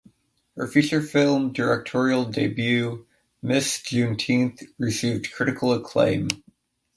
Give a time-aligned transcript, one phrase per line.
[0.55, 3.05] Her feature film directorial debut
[3.43, 6.29] "Miss Juneteenth" received critical acclaim.